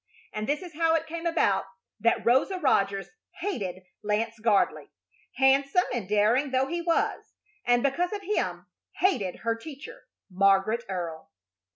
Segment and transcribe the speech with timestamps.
[0.33, 1.65] And this is how it came about
[1.99, 4.89] that Rosa Rogers hated Lance Gardley,
[5.35, 7.33] handsome and daring though he was;
[7.65, 11.29] and because of him hated her teacher, Margaret Earle.